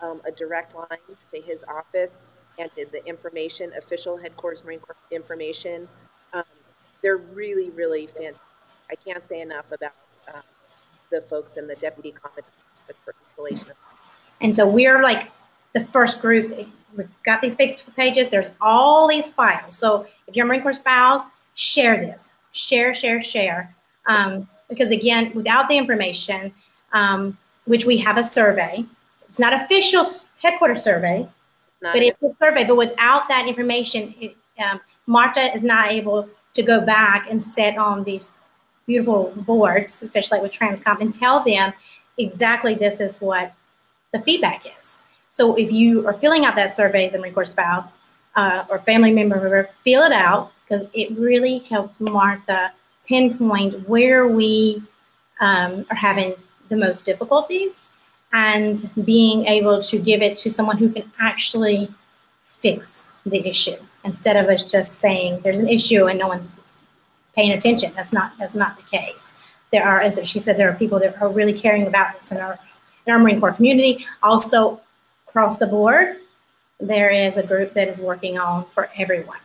um, 0.01 0.21
a 0.25 0.31
direct 0.31 0.75
line 0.75 1.15
to 1.33 1.39
his 1.39 1.63
office 1.65 2.27
and 2.59 2.71
to 2.73 2.85
the 2.91 3.05
information, 3.05 3.71
official 3.77 4.17
headquarters 4.17 4.63
Marine 4.63 4.79
Corps 4.79 4.95
information. 5.11 5.87
Um, 6.33 6.43
they're 7.01 7.17
really, 7.17 7.69
really 7.69 8.07
fantastic. 8.07 8.39
I 8.89 8.95
can't 8.95 9.25
say 9.25 9.41
enough 9.41 9.71
about 9.71 9.93
uh, 10.33 10.41
the 11.11 11.21
folks 11.21 11.57
in 11.57 11.67
the 11.67 11.75
deputy 11.75 12.11
commandant 12.11 12.47
for 13.03 13.15
installation. 13.29 13.73
And 14.41 14.55
so 14.55 14.67
we're 14.67 15.01
like 15.01 15.31
the 15.73 15.85
first 15.85 16.21
group 16.21 16.67
we've 16.95 17.07
got 17.23 17.41
these 17.41 17.55
Facebook 17.55 17.95
pages. 17.95 18.29
There's 18.29 18.49
all 18.59 19.07
these 19.07 19.29
files. 19.29 19.77
So 19.77 20.07
if 20.27 20.35
you're 20.35 20.45
a 20.45 20.47
Marine 20.47 20.61
Corps 20.61 20.73
spouse, 20.73 21.29
share 21.55 21.97
this. 21.97 22.33
Share, 22.51 22.93
share, 22.93 23.21
share. 23.21 23.73
Um, 24.07 24.47
because 24.69 24.91
again, 24.91 25.31
without 25.33 25.69
the 25.69 25.77
information, 25.77 26.53
um, 26.93 27.37
which 27.65 27.85
we 27.85 27.97
have 27.97 28.17
a 28.17 28.25
survey, 28.25 28.85
it's 29.29 29.39
not 29.39 29.53
official 29.53 30.05
headquarters 30.41 30.83
survey, 30.83 31.27
not 31.81 31.93
but 31.93 32.01
it's 32.01 32.21
a 32.21 32.33
survey. 32.39 32.63
But 32.63 32.75
without 32.75 33.27
that 33.29 33.47
information, 33.47 34.13
it, 34.19 34.35
um, 34.59 34.81
Marta 35.07 35.53
is 35.55 35.63
not 35.63 35.91
able 35.91 36.29
to 36.53 36.63
go 36.63 36.81
back 36.81 37.27
and 37.29 37.43
sit 37.43 37.77
on 37.77 38.03
these 38.03 38.31
beautiful 38.85 39.33
boards, 39.37 40.01
especially 40.01 40.39
with 40.39 40.51
Transcom, 40.51 40.99
and 40.99 41.13
tell 41.13 41.43
them 41.43 41.73
exactly 42.17 42.75
this 42.75 42.99
is 42.99 43.19
what 43.19 43.53
the 44.13 44.19
feedback 44.21 44.65
is. 44.79 44.99
So 45.33 45.55
if 45.55 45.71
you 45.71 46.05
are 46.07 46.13
filling 46.13 46.45
out 46.45 46.55
that 46.55 46.75
survey 46.75 47.07
as 47.07 47.13
a 47.13 47.17
Marine 47.17 47.33
Corps 47.33 47.45
spouse 47.45 47.93
uh, 48.35 48.65
or 48.69 48.79
family 48.79 49.11
member, 49.11 49.69
fill 49.83 50.03
it 50.03 50.11
out 50.11 50.51
because 50.67 50.87
it 50.93 51.11
really 51.17 51.59
helps 51.59 51.99
Martha 51.99 52.71
pinpoint 53.07 53.87
where 53.87 54.27
we 54.27 54.83
um, 55.39 55.85
are 55.89 55.95
having 55.95 56.35
the 56.69 56.75
most 56.75 57.05
difficulties 57.05 57.83
and 58.33 58.89
being 59.05 59.45
able 59.45 59.83
to 59.83 59.99
give 59.99 60.21
it 60.21 60.37
to 60.37 60.51
someone 60.51 60.77
who 60.77 60.89
can 60.89 61.11
actually 61.19 61.89
fix 62.61 63.07
the 63.25 63.45
issue 63.45 63.75
instead 64.03 64.37
of 64.37 64.47
us 64.47 64.63
just 64.63 64.99
saying 64.99 65.41
there's 65.43 65.59
an 65.59 65.67
issue 65.67 66.05
and 66.05 66.17
no 66.17 66.27
one's 66.27 66.47
paying 67.35 67.51
attention. 67.51 67.91
That's 67.95 68.13
not 68.13 68.33
that's 68.37 68.55
not 68.55 68.77
the 68.77 68.83
case. 68.83 69.35
There 69.71 69.85
are, 69.85 70.01
as 70.01 70.19
she 70.27 70.39
said, 70.39 70.57
there 70.57 70.69
are 70.69 70.75
people 70.75 70.99
that 70.99 71.21
are 71.21 71.29
really 71.29 71.53
caring 71.53 71.87
about 71.87 72.19
this 72.19 72.31
in 72.31 72.37
our 72.37 72.59
in 73.05 73.13
our 73.13 73.19
Marine 73.19 73.39
Corps 73.39 73.53
community. 73.53 74.05
Also, 74.21 74.81
across 75.27 75.57
the 75.57 75.65
board, 75.65 76.17
there 76.79 77.09
is 77.09 77.37
a 77.37 77.43
group 77.43 77.73
that 77.73 77.87
is 77.87 77.97
working 77.97 78.37
on 78.37 78.65
for 78.73 78.89
everyone. 78.97 79.39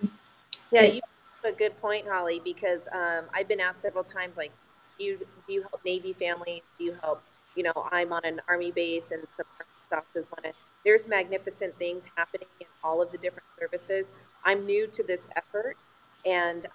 Yeah, 0.73 0.83
you 0.83 1.01
have 1.43 1.55
a 1.55 1.57
good 1.57 1.81
point, 1.81 2.07
Holly, 2.09 2.41
because 2.45 2.89
um, 2.93 3.27
I've 3.33 3.49
been 3.49 3.61
asked 3.61 3.83
several 3.83 4.05
times, 4.05 4.37
like, 4.37 4.53
do 4.99 5.05
you 5.05 5.19
do 5.47 5.53
you 5.53 5.63
help 5.63 5.81
Navy 5.85 6.13
families? 6.13 6.63
Do 6.77 6.85
you 6.85 6.97
help? 7.03 7.23
You 7.55 7.63
know, 7.63 7.89
I'm 7.93 8.13
on 8.13 8.25
an 8.25 8.41
Army 8.49 8.73
base, 8.73 9.13
and 9.13 9.23
some 9.37 9.47
spouses 9.87 10.29
want 10.31 10.45
to. 10.45 10.53
There's 10.85 11.09
magnificent 11.09 11.79
things 11.79 12.09
happening 12.17 12.49
in 12.61 12.67
all 12.83 13.01
of 13.03 13.11
the 13.13 13.19
different 13.19 13.47
services. 13.59 14.13
I'm 14.45 14.67
new 14.67 14.87
to 14.89 15.03
this 15.03 15.29
effort, 15.37 15.77
and 16.25 16.67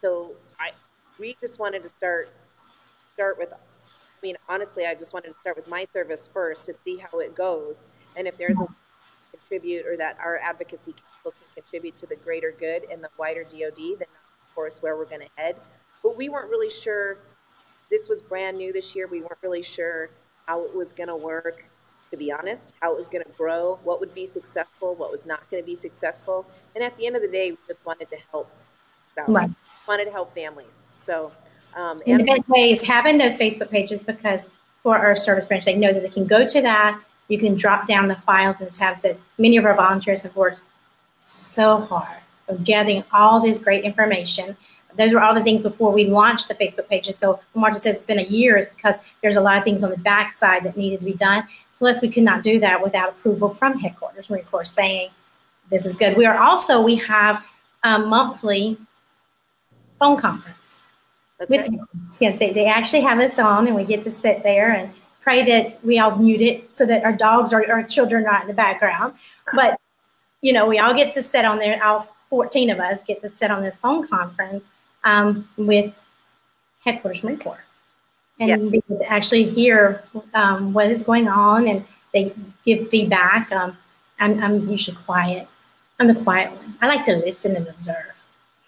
so 0.00 0.32
I 0.58 0.72
we 1.18 1.36
just 1.40 1.58
wanted 1.58 1.82
to 1.82 1.88
start 1.88 2.28
start 3.14 3.38
with. 3.38 3.52
I 3.52 3.56
mean, 4.22 4.36
honestly, 4.48 4.86
I 4.86 4.94
just 4.94 5.12
wanted 5.12 5.28
to 5.28 5.34
start 5.40 5.56
with 5.56 5.68
my 5.68 5.84
service 5.92 6.28
first 6.32 6.64
to 6.64 6.74
see 6.84 6.96
how 6.96 7.18
it 7.18 7.34
goes, 7.34 7.86
and 8.16 8.26
if 8.26 8.36
there's 8.36 8.60
a 8.60 8.66
contribute 9.30 9.86
or 9.86 9.96
that 9.96 10.16
our 10.22 10.38
advocacy 10.38 10.92
can 10.92 11.32
contribute 11.54 11.96
to 11.96 12.06
the 12.06 12.16
greater 12.16 12.54
good 12.58 12.84
and 12.90 13.02
the 13.02 13.10
wider 13.18 13.44
DoD, 13.44 13.98
then 13.98 14.08
of 14.08 14.54
course 14.54 14.82
where 14.82 14.96
we're 14.96 15.04
going 15.04 15.20
to 15.20 15.30
head. 15.36 15.56
But 16.02 16.16
we 16.16 16.28
weren't 16.28 16.50
really 16.50 16.70
sure. 16.70 17.18
This 17.90 18.08
was 18.08 18.22
brand 18.22 18.56
new 18.56 18.72
this 18.72 18.94
year. 18.94 19.06
We 19.06 19.20
weren't 19.20 19.42
really 19.42 19.62
sure 19.62 20.10
how 20.46 20.64
it 20.64 20.74
was 20.74 20.92
going 20.92 21.08
to 21.08 21.16
work 21.16 21.64
to 22.14 22.16
be 22.16 22.30
honest, 22.30 22.74
how 22.80 22.92
it 22.92 22.96
was 22.96 23.08
going 23.08 23.24
to 23.24 23.30
grow, 23.32 23.78
what 23.82 23.98
would 23.98 24.14
be 24.14 24.24
successful, 24.24 24.94
what 24.94 25.10
was 25.10 25.26
not 25.26 25.48
going 25.50 25.60
to 25.60 25.66
be 25.66 25.74
successful. 25.74 26.46
And 26.76 26.84
at 26.84 26.96
the 26.96 27.06
end 27.06 27.16
of 27.16 27.22
the 27.22 27.28
day, 27.28 27.50
we 27.50 27.58
just 27.66 27.84
wanted 27.84 28.08
to 28.10 28.16
help 28.30 28.50
spouses, 29.10 29.34
right. 29.34 29.50
wanted 29.88 30.04
to 30.04 30.12
help 30.12 30.32
families. 30.32 30.86
So, 30.96 31.32
um, 31.76 32.02
and 32.06 32.20
the 32.20 32.24
best 32.24 32.48
way 32.48 32.70
is 32.70 32.82
having 32.82 33.18
those 33.18 33.38
Facebook 33.38 33.70
pages 33.70 34.00
because 34.00 34.50
for 34.82 34.96
our 34.98 35.16
service 35.16 35.46
branch, 35.46 35.64
they 35.64 35.74
know 35.74 35.92
that 35.92 36.02
they 36.02 36.10
can 36.10 36.26
go 36.26 36.46
to 36.46 36.62
that. 36.62 37.00
You 37.28 37.38
can 37.38 37.54
drop 37.54 37.88
down 37.88 38.08
the 38.08 38.16
files 38.16 38.56
and 38.58 38.68
the 38.68 38.72
tabs 38.72 39.00
that 39.00 39.18
many 39.38 39.56
of 39.56 39.64
our 39.64 39.74
volunteers 39.74 40.22
have 40.22 40.36
worked 40.36 40.60
so 41.22 41.80
hard 41.80 42.18
of 42.48 42.64
gathering 42.64 43.02
all 43.12 43.40
this 43.40 43.58
great 43.58 43.84
information. 43.84 44.56
Those 44.96 45.12
were 45.12 45.20
all 45.20 45.34
the 45.34 45.42
things 45.42 45.62
before 45.62 45.90
we 45.90 46.06
launched 46.06 46.48
the 46.48 46.54
Facebook 46.54 46.88
pages. 46.88 47.18
So 47.18 47.40
Marta 47.54 47.80
says 47.80 47.96
it's 47.96 48.04
been 48.04 48.18
a 48.18 48.24
year 48.24 48.70
because 48.76 49.00
there's 49.22 49.36
a 49.36 49.40
lot 49.40 49.58
of 49.58 49.64
things 49.64 49.82
on 49.82 49.90
the 49.90 49.96
back 49.96 50.32
side 50.32 50.64
that 50.64 50.76
needed 50.76 51.00
to 51.00 51.06
be 51.06 51.14
done. 51.14 51.44
Plus, 51.78 52.00
we 52.00 52.08
could 52.08 52.22
not 52.22 52.42
do 52.42 52.60
that 52.60 52.82
without 52.82 53.10
approval 53.10 53.48
from 53.48 53.78
headquarters, 53.78 54.30
Marine 54.30 54.44
Corps 54.44 54.64
saying 54.64 55.10
this 55.70 55.84
is 55.84 55.96
good. 55.96 56.16
We 56.16 56.26
are 56.26 56.38
also, 56.38 56.80
we 56.80 56.96
have 56.96 57.42
a 57.82 57.98
monthly 57.98 58.78
phone 59.98 60.16
conference. 60.20 60.76
That's 61.38 61.50
with, 61.50 61.60
right. 61.60 61.80
Yeah, 62.20 62.36
they, 62.36 62.52
they 62.52 62.66
actually 62.66 63.02
have 63.02 63.18
us 63.18 63.38
on 63.38 63.66
and 63.66 63.76
we 63.76 63.84
get 63.84 64.04
to 64.04 64.10
sit 64.10 64.42
there 64.42 64.72
and 64.72 64.92
pray 65.20 65.44
that 65.44 65.82
we 65.84 65.98
all 65.98 66.16
mute 66.16 66.40
it 66.40 66.76
so 66.76 66.84
that 66.86 67.02
our 67.02 67.12
dogs 67.12 67.52
or 67.52 67.70
our 67.70 67.82
children 67.82 68.24
are 68.24 68.32
not 68.32 68.42
in 68.42 68.48
the 68.48 68.54
background. 68.54 69.14
But, 69.54 69.80
you 70.42 70.52
know, 70.52 70.66
we 70.66 70.78
all 70.78 70.94
get 70.94 71.12
to 71.14 71.22
sit 71.22 71.44
on 71.44 71.58
there, 71.58 71.82
all 71.84 72.14
14 72.30 72.70
of 72.70 72.80
us 72.80 73.00
get 73.06 73.20
to 73.22 73.28
sit 73.28 73.50
on 73.50 73.62
this 73.62 73.78
phone 73.78 74.06
conference 74.06 74.70
um, 75.02 75.48
with 75.56 75.98
headquarters 76.84 77.22
Marine 77.22 77.38
Corps 77.38 77.64
and 78.38 78.48
yeah. 78.48 78.56
be 78.56 78.82
able 78.88 78.98
to 78.98 79.10
actually 79.10 79.44
hear 79.44 80.02
um, 80.34 80.72
what 80.72 80.86
is 80.90 81.02
going 81.02 81.28
on 81.28 81.66
and 81.66 81.84
they 82.12 82.32
give 82.64 82.88
feedback. 82.90 83.50
Um, 83.52 83.76
I'm, 84.18 84.42
I'm 84.42 84.68
usually 84.68 84.96
quiet. 85.04 85.48
I'm 85.98 86.08
the 86.08 86.14
quiet 86.14 86.52
one. 86.52 86.74
I 86.80 86.88
like 86.88 87.04
to 87.06 87.16
listen 87.16 87.56
and 87.56 87.68
observe. 87.68 88.14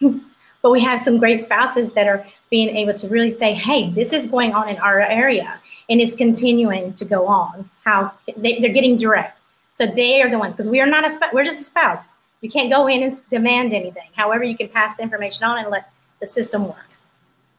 but 0.63 0.71
we 0.71 0.81
have 0.83 1.03
some 1.03 1.19
great 1.19 1.43
spouses 1.43 1.93
that 1.93 2.07
are 2.07 2.27
being 2.51 2.75
able 2.77 2.95
to 2.99 3.09
really 3.09 3.33
say, 3.33 3.55
hey, 3.55 3.91
this 3.91 4.13
is 4.13 4.27
going 4.27 4.55
on 4.55 4.69
in 4.69 4.79
our 4.79 5.01
area 5.01 5.61
and 5.89 6.01
it's 6.01 6.15
continuing 6.15 6.95
to 6.95 7.05
go 7.05 7.27
on. 7.27 7.71
How 7.85 8.13
they, 8.37 8.59
are 8.59 8.73
getting 8.73 8.97
direct. 8.97 9.39
So 9.77 9.87
they 9.87 10.23
are 10.23 10.31
the 10.31 10.39
ones, 10.39 10.57
because 10.57 10.71
we 10.71 10.81
are 10.81 10.87
not 10.87 11.07
a 11.07 11.13
spouse, 11.13 11.33
we're 11.33 11.45
just 11.45 11.61
a 11.61 11.65
spouse. 11.65 12.03
You 12.41 12.51
can't 12.51 12.71
go 12.71 12.87
in 12.87 13.03
and 13.03 13.15
demand 13.31 13.73
anything. 13.73 14.09
However, 14.15 14.45
you 14.45 14.57
can 14.57 14.69
pass 14.69 14.97
the 14.97 15.03
information 15.03 15.45
on 15.45 15.59
and 15.59 15.71
let 15.71 15.91
the 16.21 16.27
system 16.27 16.67
work. 16.67 16.89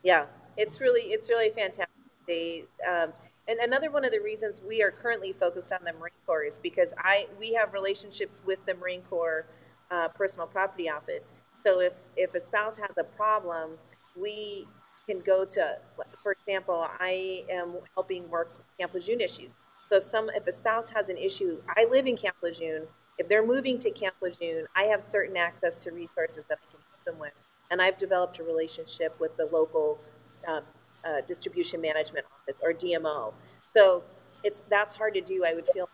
Yeah, 0.03 0.25
it's 0.56 0.82
really, 0.82 1.01
it's 1.01 1.29
really 1.29 1.50
fantastic. 1.50 1.89
They 2.27 2.65
um, 2.88 3.13
and 3.48 3.60
another 3.60 3.91
one 3.91 4.03
of 4.03 4.12
the 4.12 4.20
reasons 4.20 4.62
we 4.62 4.84
are 4.84 4.91
currently 4.91 5.32
focused 5.32 5.72
on 5.72 5.79
the 5.86 5.94
Marine 5.94 6.12
Corps 6.25 6.44
is 6.44 6.60
because 6.60 6.94
I 6.98 7.27
we 7.39 7.53
have 7.53 7.74
relationships 7.74 8.41
with 8.46 8.63
the 8.65 8.74
Marine 8.75 9.01
Corps 9.03 9.46
uh, 9.89 10.10
Personal 10.10 10.48
Property 10.48 10.89
Office. 10.89 11.32
So 11.65 11.79
if 11.79 11.94
if 12.17 12.36
a 12.36 12.39
spouse 12.39 12.77
has 12.77 12.91
a 12.98 13.03
problem, 13.03 13.72
we 14.15 14.67
can 15.07 15.19
go 15.21 15.45
to, 15.45 15.77
for 16.21 16.33
example, 16.33 16.87
I 16.99 17.43
am 17.49 17.75
helping 17.93 18.29
work 18.29 18.55
Camp 18.77 18.93
Lejeune 18.93 19.21
issues. 19.21 19.57
So 19.89 19.97
if 19.97 20.03
some 20.03 20.29
if 20.35 20.45
a 20.47 20.51
spouse 20.51 20.89
has 20.89 21.09
an 21.09 21.17
issue, 21.17 21.61
I 21.75 21.85
live 21.89 22.07
in 22.07 22.17
Camp 22.17 22.35
Lejeune. 22.41 22.83
If 23.17 23.27
they're 23.29 23.45
moving 23.45 23.79
to 23.79 23.89
Camp 23.89 24.15
Lejeune, 24.21 24.65
I 24.75 24.83
have 24.83 25.01
certain 25.01 25.37
access 25.37 25.83
to 25.83 25.91
resources 25.91 26.43
that 26.49 26.59
I 26.61 26.71
can 26.71 26.81
help 26.91 27.05
them 27.05 27.19
with, 27.19 27.33
and 27.71 27.81
I've 27.81 27.97
developed 27.97 28.39
a 28.39 28.43
relationship 28.43 29.17
with 29.19 29.35
the 29.37 29.45
local 29.45 29.99
um, 30.47 30.63
uh, 31.05 31.21
distribution 31.25 31.79
management 31.79 32.25
office 32.41 32.59
or 32.61 32.73
DMO. 32.73 33.33
So 33.73 34.03
it's 34.43 34.61
that's 34.69 34.95
hard 34.95 35.13
to 35.13 35.21
do. 35.21 35.45
I 35.45 35.53
would 35.53 35.67
feel 35.67 35.89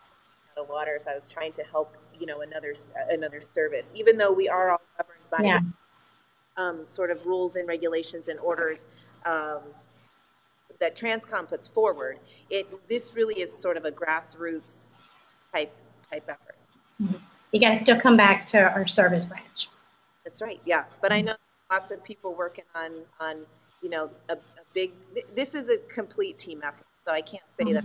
out 0.56 0.62
of 0.62 0.68
water 0.68 0.96
if 1.00 1.06
I 1.06 1.14
was 1.14 1.30
trying 1.30 1.52
to 1.52 1.62
help 1.62 1.96
you 2.18 2.26
know 2.26 2.40
another 2.40 2.74
another 3.10 3.40
service, 3.40 3.92
even 3.94 4.18
though 4.18 4.32
we 4.32 4.48
are 4.48 4.72
all 4.72 4.82
governed 4.98 5.30
by 5.30 5.44
yeah. 5.44 5.60
Um, 6.56 6.86
sort 6.86 7.10
of 7.10 7.24
rules 7.26 7.56
and 7.56 7.66
regulations 7.68 8.28
and 8.28 8.38
orders. 8.40 8.88
Um, 9.24 9.60
that 10.80 10.96
Transcom 10.96 11.48
puts 11.48 11.68
forward, 11.68 12.18
it 12.50 12.66
this 12.88 13.14
really 13.14 13.40
is 13.40 13.56
sort 13.56 13.76
of 13.76 13.84
a 13.84 13.92
grassroots 13.92 14.88
type 15.52 15.72
type 16.10 16.24
effort. 16.28 16.56
Mm-hmm. 17.00 17.16
You 17.52 17.60
got 17.60 17.70
to 17.70 17.78
still 17.78 18.00
come 18.00 18.16
back 18.16 18.46
to 18.48 18.58
our 18.60 18.86
service 18.86 19.24
branch. 19.24 19.68
That's 20.24 20.42
right. 20.42 20.60
Yeah, 20.64 20.84
but 21.00 21.12
I 21.12 21.20
know 21.20 21.36
lots 21.70 21.92
of 21.92 22.02
people 22.02 22.34
working 22.34 22.64
on 22.74 22.90
on 23.20 23.46
you 23.82 23.88
know 23.88 24.10
a, 24.28 24.36
big, 24.74 24.92
this 25.34 25.54
is 25.54 25.68
a 25.68 25.78
complete 25.92 26.38
team 26.38 26.60
effort. 26.62 26.86
So 27.06 27.12
I 27.12 27.22
can't 27.22 27.44
say 27.56 27.64
mm-hmm. 27.64 27.74
that, 27.74 27.84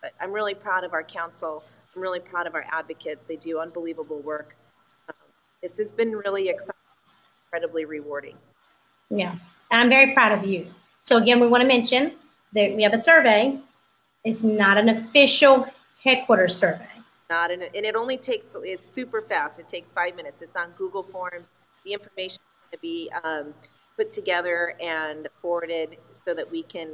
but 0.00 0.12
I'm 0.20 0.32
really 0.32 0.54
proud 0.54 0.84
of 0.84 0.92
our 0.92 1.02
council. 1.02 1.64
I'm 1.94 2.00
really 2.00 2.20
proud 2.20 2.46
of 2.46 2.54
our 2.54 2.64
advocates. 2.70 3.26
They 3.26 3.36
do 3.36 3.58
unbelievable 3.58 4.20
work. 4.20 4.56
Um, 5.08 5.14
this 5.62 5.76
has 5.78 5.92
been 5.92 6.12
really 6.12 6.48
exciting, 6.48 6.79
incredibly 7.50 7.84
rewarding. 7.84 8.36
Yeah, 9.10 9.32
and 9.70 9.80
I'm 9.80 9.88
very 9.88 10.12
proud 10.14 10.32
of 10.32 10.46
you. 10.46 10.66
So 11.02 11.16
again, 11.16 11.40
we 11.40 11.48
want 11.48 11.62
to 11.62 11.68
mention 11.68 12.12
that 12.52 12.76
we 12.76 12.82
have 12.82 12.92
a 12.92 12.98
survey. 12.98 13.58
It's 14.24 14.44
not 14.44 14.78
an 14.78 14.88
official 14.88 15.66
headquarters 16.02 16.56
survey. 16.56 16.86
Not 17.28 17.50
in, 17.50 17.62
a, 17.62 17.64
and 17.74 17.84
it 17.84 17.96
only 17.96 18.16
takes. 18.16 18.54
It's 18.62 18.90
super 18.90 19.22
fast. 19.22 19.58
It 19.58 19.68
takes 19.68 19.92
five 19.92 20.16
minutes. 20.16 20.42
It's 20.42 20.56
on 20.56 20.70
Google 20.76 21.02
Forms. 21.02 21.50
The 21.84 21.92
information 21.92 22.40
is 22.40 22.70
going 22.70 22.72
to 22.72 22.78
be 22.78 23.10
um, 23.24 23.54
put 23.96 24.10
together 24.10 24.74
and 24.80 25.28
forwarded 25.40 25.96
so 26.12 26.34
that 26.34 26.50
we 26.50 26.62
can 26.62 26.90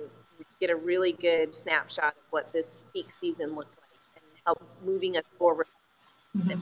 get 0.61 0.71
a 0.71 0.77
really 0.77 1.13
good 1.13 1.55
snapshot 1.55 2.15
of 2.17 2.23
what 2.31 2.53
this 2.53 2.83
peak 2.93 3.09
season 3.21 3.55
looked 3.55 3.77
like 3.77 3.99
and 4.17 4.25
help 4.45 4.63
moving 4.85 5.17
us 5.17 5.25
forward. 5.39 5.67
Mm-hmm. 6.37 6.61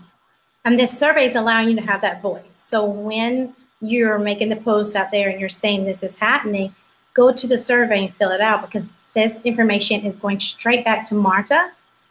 And 0.65 0.81
this 0.81 0.97
survey 0.99 1.27
is 1.27 1.37
allowing 1.37 1.71
you 1.71 1.77
to 1.77 1.83
have 1.83 2.01
that 2.01 2.23
voice. 2.23 2.45
So 2.53 2.85
when 2.85 3.55
you're 3.87 4.19
making 4.19 4.49
the 4.49 4.57
posts 4.57 4.95
out 4.97 5.11
there 5.11 5.29
and 5.29 5.41
you're 5.41 5.49
saying 5.49 5.85
this 5.85 6.03
is 6.03 6.17
happening, 6.17 6.75
go 7.14 7.33
to 7.33 7.47
the 7.47 7.59
survey 7.59 8.07
and 8.07 8.14
fill 8.17 8.31
it 8.31 8.41
out 8.41 8.62
because 8.62 8.87
this 9.14 9.43
information 9.43 10.00
is 10.03 10.17
going 10.17 10.41
straight 10.41 10.85
back 10.85 11.07
to 11.09 11.14
Marta, 11.14 11.71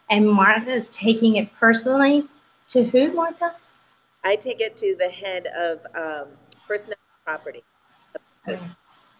and 0.09 0.27
Marta 0.29 0.71
is 0.71 0.89
taking 0.89 1.35
it 1.35 1.49
personally 1.59 2.27
To 2.69 2.83
who, 2.85 3.13
Martha? 3.13 3.55
I 4.23 4.35
take 4.35 4.61
it 4.61 4.77
to 4.77 4.95
the 4.97 5.09
head 5.09 5.47
of 5.47 5.79
um, 5.95 6.27
personnel 6.67 6.97
property. 7.25 7.63
Okay. 8.47 8.65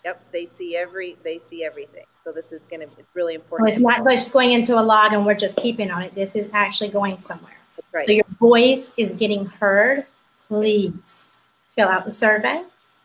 Yep, 0.05 0.31
they 0.31 0.45
see 0.45 0.75
every, 0.75 1.17
they 1.23 1.37
see 1.37 1.63
everything. 1.63 2.05
So 2.23 2.31
this 2.31 2.51
is 2.51 2.65
gonna, 2.65 2.85
it's 2.97 3.13
really 3.13 3.35
So 3.35 3.41
important. 3.41 3.69
it's 3.69 3.79
not 3.79 4.03
just 4.09 4.31
going 4.31 4.51
into 4.51 4.79
a 4.79 4.81
log 4.81 5.13
and 5.13 5.25
we're 5.25 5.33
just 5.33 5.57
keeping 5.57 5.91
on 5.91 6.01
it. 6.03 6.15
This 6.15 6.35
is 6.35 6.49
actually 6.53 6.89
going 6.89 7.19
somewhere. 7.19 7.57
Right. 7.93 8.05
So 8.05 8.13
your 8.13 8.25
voice 8.39 8.91
is 8.97 9.11
getting 9.11 9.45
heard. 9.45 10.05
Please 10.47 11.29
fill 11.75 11.87
out 11.87 12.05
the 12.05 12.13
survey. 12.13 12.63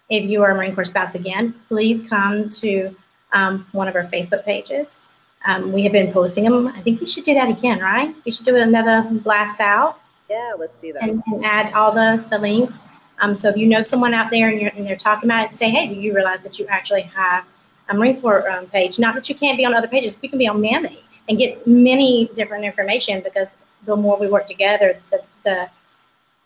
If 0.08 0.28
you 0.28 0.42
are 0.42 0.50
a 0.52 0.54
Marine 0.54 0.74
Corps 0.74 0.84
spouse 0.84 1.14
again, 1.14 1.54
please 1.68 2.08
come 2.08 2.48
to 2.50 2.96
um, 3.32 3.66
one 3.72 3.88
of 3.88 3.94
our 3.94 4.04
Facebook 4.04 4.44
pages. 4.44 5.00
Um, 5.46 5.72
we 5.72 5.82
have 5.82 5.92
been 5.92 6.12
posting 6.12 6.44
them. 6.44 6.68
I 6.68 6.80
think 6.80 7.00
we 7.00 7.06
should 7.06 7.24
do 7.24 7.34
that 7.34 7.48
again, 7.48 7.80
right? 7.80 8.14
We 8.24 8.32
should 8.32 8.46
do 8.46 8.56
another 8.56 9.06
blast 9.10 9.60
out 9.60 10.00
Yeah, 10.28 10.54
let's 10.58 10.80
do 10.80 10.92
that. 10.94 11.02
and, 11.02 11.22
and 11.26 11.44
add 11.44 11.72
all 11.74 11.92
the, 11.92 12.24
the 12.30 12.38
links. 12.38 12.84
Um, 13.20 13.36
so 13.36 13.48
if 13.48 13.56
you 13.56 13.66
know 13.66 13.82
someone 13.82 14.14
out 14.14 14.30
there 14.30 14.48
and, 14.48 14.60
you're, 14.60 14.70
and 14.70 14.86
they're 14.86 14.96
talking 14.96 15.28
about 15.28 15.50
it, 15.50 15.56
say, 15.56 15.70
hey, 15.70 15.88
do 15.88 15.94
you 15.94 16.14
realize 16.14 16.42
that 16.42 16.58
you 16.58 16.66
actually 16.68 17.02
have 17.02 17.44
a 17.88 17.94
Marine 17.94 18.20
Corps 18.20 18.48
um, 18.50 18.66
page? 18.66 18.98
Not 18.98 19.14
that 19.14 19.28
you 19.28 19.34
can't 19.34 19.56
be 19.58 19.64
on 19.64 19.74
other 19.74 19.88
pages, 19.88 20.16
we 20.22 20.28
can 20.28 20.38
be 20.38 20.48
on 20.48 20.60
many 20.60 21.00
and 21.28 21.36
get 21.36 21.66
many 21.66 22.30
different 22.34 22.64
information 22.64 23.20
because 23.20 23.48
the 23.84 23.94
more 23.94 24.18
we 24.18 24.28
work 24.28 24.46
together, 24.48 25.00
the, 25.10 25.22
the 25.44 25.68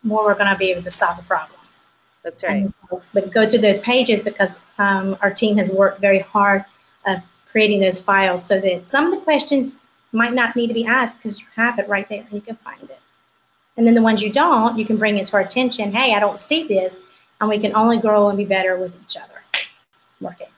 more 0.02 0.24
we're 0.24 0.34
going 0.34 0.52
to 0.52 0.58
be 0.58 0.70
able 0.70 0.82
to 0.82 0.90
solve 0.90 1.16
the 1.16 1.22
problem. 1.22 1.58
That's 2.22 2.44
right. 2.44 2.72
But 3.12 3.30
go 3.32 3.48
to 3.48 3.58
those 3.58 3.80
pages 3.80 4.22
because 4.22 4.60
um, 4.78 5.16
our 5.20 5.32
team 5.32 5.58
has 5.58 5.68
worked 5.70 6.00
very 6.00 6.20
hard 6.20 6.64
of 7.06 7.20
creating 7.50 7.80
those 7.80 8.00
files 8.00 8.44
so 8.46 8.60
that 8.60 8.88
some 8.88 9.06
of 9.06 9.18
the 9.18 9.24
questions 9.24 9.76
might 10.12 10.32
not 10.34 10.54
need 10.54 10.68
to 10.68 10.74
be 10.74 10.86
asked 10.86 11.18
because 11.22 11.40
you 11.40 11.46
have 11.56 11.78
it 11.78 11.88
right 11.88 12.08
there 12.08 12.20
and 12.20 12.32
you 12.32 12.40
can 12.40 12.56
find 12.56 12.82
it. 12.84 13.00
And 13.76 13.86
then 13.86 13.94
the 13.94 14.02
ones 14.02 14.20
you 14.20 14.30
don't, 14.30 14.78
you 14.78 14.84
can 14.84 14.98
bring 14.98 15.16
it 15.18 15.26
to 15.28 15.34
our 15.34 15.40
attention. 15.40 15.92
Hey, 15.92 16.14
I 16.14 16.20
don't 16.20 16.38
see 16.38 16.66
this, 16.68 16.98
and 17.40 17.48
we 17.48 17.58
can 17.58 17.74
only 17.74 17.98
grow 17.98 18.28
and 18.28 18.36
be 18.36 18.44
better 18.44 18.76
with 18.76 18.92
each 19.02 19.16
other. 19.16 19.42
Working. 20.20 20.48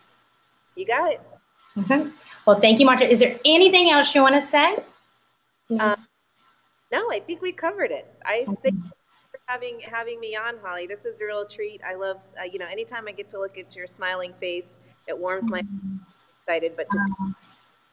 You 0.74 0.84
got 0.84 1.12
it. 1.12 1.20
Mhm. 1.76 2.12
Well, 2.44 2.60
thank 2.60 2.80
you, 2.80 2.86
Martha. 2.86 3.08
Is 3.08 3.20
there 3.20 3.38
anything 3.44 3.90
else 3.90 4.14
you 4.14 4.20
want 4.20 4.34
to 4.34 4.46
say? 4.46 4.78
Uh, 5.78 5.96
No, 6.92 7.10
I 7.10 7.20
think 7.20 7.40
we 7.40 7.52
covered 7.52 7.90
it. 7.90 8.12
I 8.24 8.44
for 8.44 8.70
having 9.46 9.80
having 9.80 10.20
me 10.20 10.36
on, 10.36 10.54
Holly. 10.62 10.86
This 10.86 11.04
is 11.04 11.20
a 11.20 11.24
real 11.24 11.46
treat. 11.46 11.80
I 11.86 11.94
love, 11.94 12.22
uh, 12.40 12.44
you 12.44 12.58
know, 12.58 12.66
anytime 12.70 13.06
I 13.08 13.12
get 13.12 13.28
to 13.30 13.38
look 13.38 13.58
at 13.58 13.74
your 13.76 13.86
smiling 13.86 14.32
face, 14.40 14.78
it 15.06 15.18
warms 15.18 15.48
my 15.48 15.62
excited. 16.40 16.72
But 16.76 16.90
to 16.90 16.98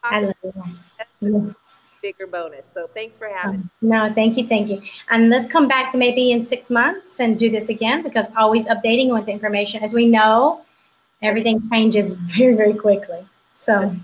I 0.04 0.20
love 0.20 0.34
you. 0.42 0.52
that's 0.98 1.10
a 1.22 1.54
bigger 2.02 2.26
bonus. 2.26 2.66
So 2.72 2.88
thanks 2.94 3.18
for 3.18 3.28
having. 3.28 3.60
me. 3.60 3.68
No, 3.82 4.12
thank 4.14 4.36
you, 4.36 4.46
thank 4.46 4.68
you. 4.68 4.82
And 5.10 5.30
let's 5.30 5.50
come 5.50 5.68
back 5.68 5.92
to 5.92 5.98
maybe 5.98 6.32
in 6.32 6.44
six 6.44 6.70
months 6.70 7.20
and 7.20 7.38
do 7.38 7.50
this 7.50 7.68
again 7.68 8.02
because 8.02 8.26
always 8.36 8.66
updating 8.66 9.12
with 9.12 9.28
information. 9.28 9.82
As 9.82 9.92
we 9.92 10.06
know, 10.06 10.62
everything 11.20 11.68
changes 11.70 12.10
very, 12.10 12.54
very 12.54 12.74
quickly. 12.74 13.26
So, 13.54 13.94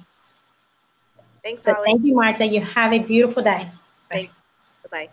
Thanks, 1.43 1.65
so 1.65 1.73
Holly. 1.73 1.85
thank 1.87 2.05
you, 2.05 2.15
Martha. 2.15 2.45
You 2.45 2.61
have 2.61 2.93
a 2.93 2.99
beautiful 2.99 3.43
day. 3.43 3.71
Thanks. 4.11 4.35
Bye. 4.91 5.09